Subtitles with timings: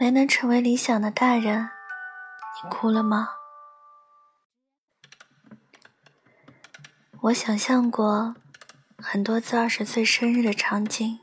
[0.00, 1.70] 没能成为理想的大人，
[2.62, 3.30] 你哭了吗？
[7.22, 8.36] 我想象过
[8.96, 11.18] 很多次二十岁生日的场景，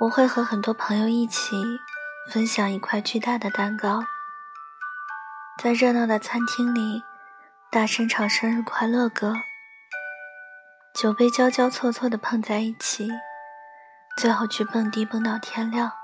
[0.00, 1.54] 我会和很多朋友一起
[2.32, 4.02] 分享一块巨大的蛋糕，
[5.62, 7.02] 在热闹的餐厅里
[7.70, 9.34] 大声唱生日快乐歌，
[10.94, 13.10] 酒杯交交错错的碰在一起，
[14.16, 15.99] 最后去蹦迪蹦到天亮。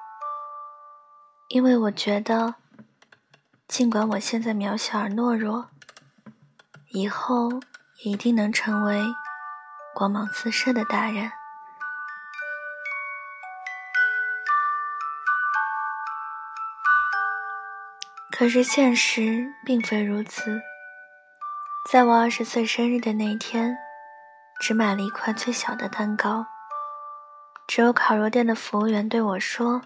[1.49, 2.57] 因为我觉得，
[3.69, 5.71] 尽管我现在渺小而懦弱，
[6.91, 7.49] 以后
[8.03, 9.01] 也一定能成为
[9.95, 11.31] 光芒四射的大人。
[18.33, 20.61] 可是现实并非如此，
[21.91, 23.79] 在我二十岁生日的那天，
[24.61, 26.45] 只买了一块最小的蛋糕，
[27.67, 29.83] 只有烤肉店的服务员对我说。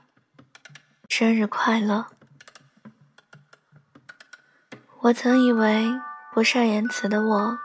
[1.10, 2.06] 生日快乐！
[5.00, 5.92] 我曾以为
[6.32, 7.58] 不善言辞的我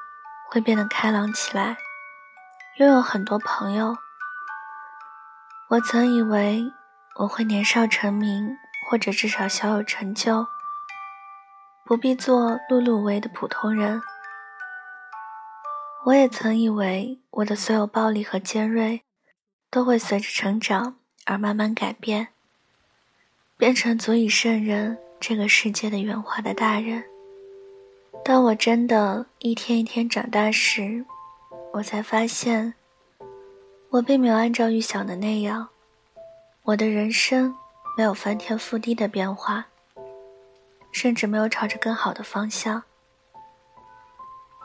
[0.49, 1.77] 会变得开朗起来，
[2.79, 3.95] 拥有很多朋友。
[5.69, 6.73] 我曾以为
[7.19, 8.57] 我会年少成名，
[8.89, 10.47] 或者至少小有成就，
[11.85, 14.01] 不必做碌碌无为的普通人。
[16.05, 19.05] 我也曾以为我的所有暴力和尖锐
[19.69, 22.34] 都会随着成长而慢慢改变。
[23.57, 27.01] 变成足以胜任这个世界的圆滑的大人。
[28.23, 31.05] 当我真的一天一天长大时，
[31.71, 32.73] 我才发现，
[33.89, 35.69] 我并没有按照预想的那样，
[36.63, 37.55] 我的人生
[37.97, 39.65] 没有翻天覆地的变化，
[40.91, 42.83] 甚至没有朝着更好的方向。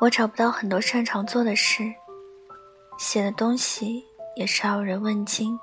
[0.01, 1.95] 我找不到很多擅长做的事，
[2.99, 5.57] 写的东西也少有人问津，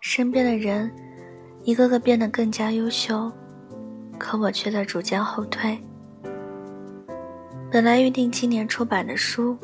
[0.00, 0.90] 身边的人。
[1.64, 3.30] 一个个变得更加优秀，
[4.18, 5.78] 可我却在逐渐后退。
[7.70, 9.56] 本来预定今年出版的书，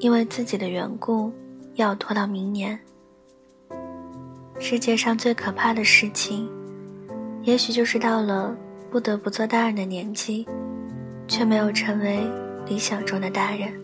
[0.00, 1.32] 因为自己的缘故，
[1.74, 2.78] 要拖到明年。
[4.58, 6.48] 世界上最可怕的事情，
[7.42, 8.56] 也许就是到了
[8.90, 10.46] 不得不做大人的年纪，
[11.28, 12.20] 却没有成为
[12.66, 13.83] 理想中的大人。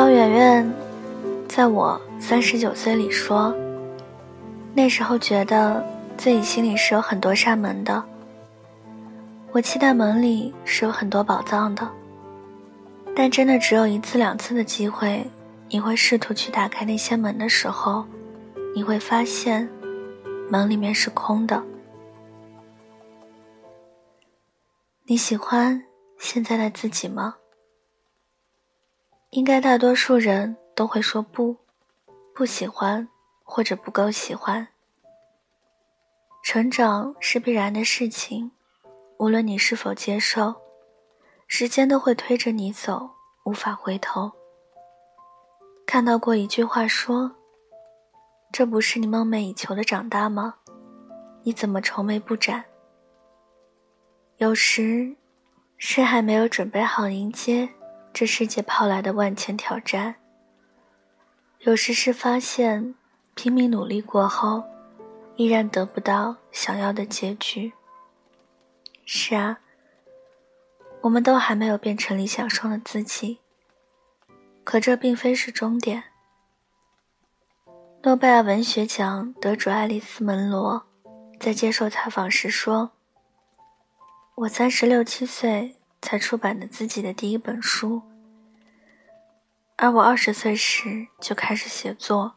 [0.00, 0.72] 高圆圆
[1.46, 3.54] 在我三十九岁里说
[4.72, 8.02] ：“那时候觉得自己心里是有很多扇门的，
[9.52, 11.86] 我期待门里是有很多宝藏的。
[13.14, 15.22] 但真的只有一次两次的机会，
[15.68, 18.02] 你会试图去打开那些门的时候，
[18.74, 19.68] 你会发现
[20.48, 21.62] 门里面是空的。
[25.04, 25.82] 你喜欢
[26.18, 27.34] 现在的自己吗？”
[29.30, 31.56] 应该大多数人都会说不，
[32.34, 33.08] 不喜欢
[33.44, 34.66] 或者不够喜欢。
[36.42, 38.50] 成长是必然的事情，
[39.18, 40.52] 无论你是否接受，
[41.46, 43.08] 时间都会推着你走，
[43.44, 44.32] 无法回头。
[45.86, 47.30] 看到过一句话说
[48.50, 50.56] ：“这不是你梦寐以求的长大吗？
[51.44, 52.64] 你怎么愁眉不展？”
[54.38, 55.14] 有时，
[55.76, 57.68] 是还没有准备好迎接。
[58.12, 60.16] 这世界抛来的万千挑战，
[61.60, 62.94] 有时是发现
[63.34, 64.62] 拼命努力过后，
[65.36, 67.72] 依然得不到想要的结局。
[69.06, 69.58] 是啊，
[71.00, 73.38] 我们都还没有变成理想中的自己，
[74.64, 76.04] 可这并非是终点。
[78.02, 80.86] 诺贝尔文学奖得主爱丽丝·门罗
[81.38, 82.92] 在接受采访时说
[84.36, 88.02] ：“我三十六七岁。”才出版的自己的第一本书，
[89.76, 92.34] 而我二十岁时就开始写作。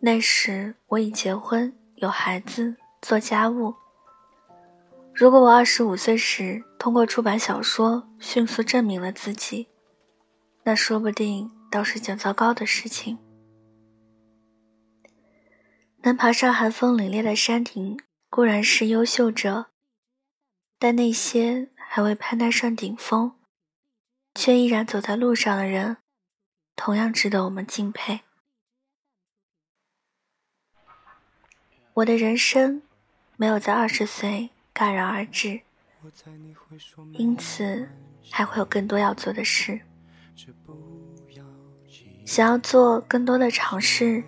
[0.00, 3.74] 那时我已结婚，有孩子，做家务。
[5.12, 9.68] 如果我二十五岁时通过出版小说迅速证明了自己，
[10.64, 13.18] 那说不定倒是件糟糕的事情。
[16.02, 17.98] 能爬上寒风凛冽的山顶
[18.28, 19.66] 固然是优秀者，
[20.78, 21.70] 但那些……
[21.96, 23.36] 还未攀登上顶峰，
[24.34, 25.98] 却依然走在路上的人，
[26.74, 28.22] 同样值得我们敬佩。
[31.92, 32.82] 我的人生
[33.36, 35.60] 没有在二十岁戛然而止，
[37.12, 37.88] 因此
[38.28, 39.80] 还会有更多要做的事。
[42.26, 44.24] 想要做更多的尝试，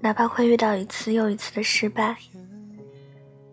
[0.00, 2.16] 哪怕会遇到一次又一次的失败。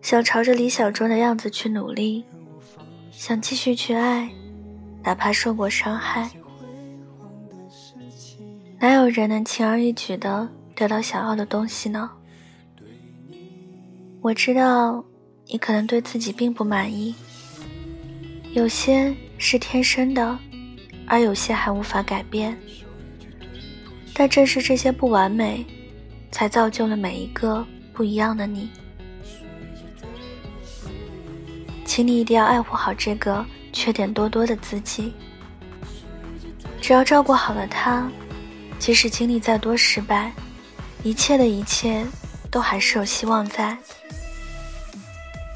[0.00, 2.24] 想朝着理想中的样子去努力。
[3.18, 4.30] 想继续去爱，
[5.02, 6.30] 哪怕受过伤害。
[8.78, 12.08] 哪有人能轻而易举的得到想要的东西呢？
[14.20, 15.04] 我知道
[15.48, 17.12] 你可能对自己并不满意，
[18.52, 20.38] 有些是天生的，
[21.04, 22.56] 而有些还无法改变。
[24.14, 25.66] 但正是这些不完美，
[26.30, 28.70] 才造就了每一个不一样的你。
[31.98, 35.12] 请你一定要爱护好这个缺点多多的自己。
[36.80, 38.08] 只要照顾好了他，
[38.78, 40.32] 即使经历再多失败，
[41.02, 42.06] 一切的一切
[42.52, 43.76] 都还是有希望在。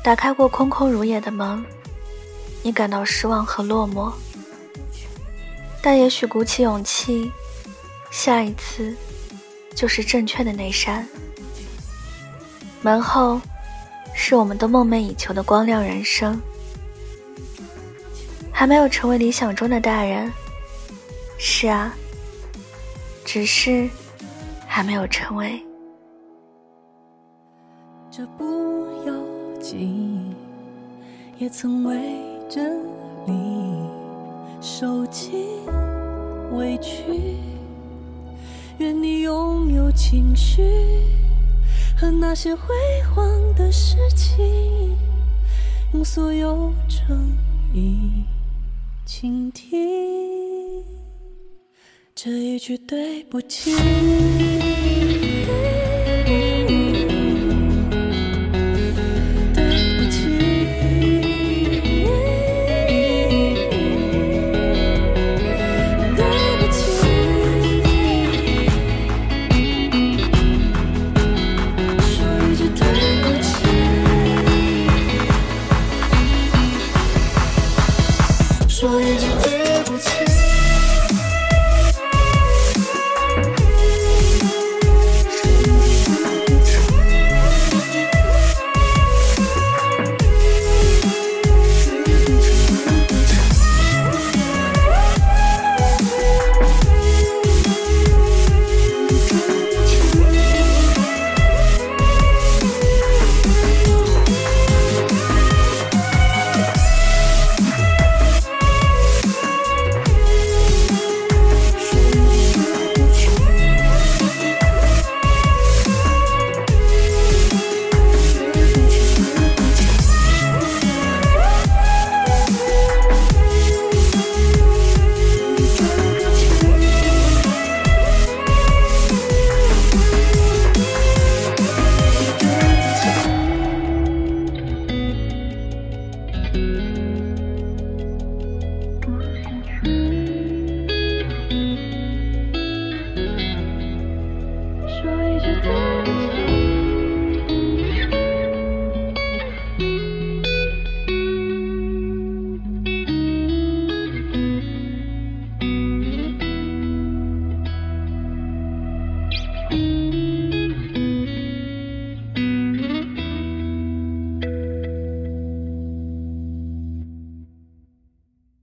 [0.02, 1.64] 打开过空空如也的门，
[2.64, 4.12] 你感到失望和落寞，
[5.80, 7.30] 但也许鼓起勇气，
[8.10, 8.92] 下一次
[9.76, 11.06] 就是正确的那扇
[12.80, 13.40] 门后。
[14.24, 16.40] 是我们都梦寐以求的光亮人生，
[18.52, 20.32] 还没有成为理想中的大人。
[21.38, 21.92] 是啊，
[23.24, 23.90] 只是
[24.64, 25.60] 还没有成为。
[28.12, 28.44] 这不
[29.04, 30.22] 由己，
[31.36, 31.98] 也曾为
[32.48, 32.80] 真
[33.26, 33.34] 理
[34.60, 35.48] 受尽
[36.52, 37.02] 委屈。
[38.78, 40.62] 愿你拥有情绪。
[42.02, 42.74] 和那些辉
[43.14, 44.98] 煌的事情，
[45.94, 47.32] 用所有诚
[47.72, 48.24] 意
[49.06, 50.84] 倾听
[52.12, 53.72] 这一句对不起。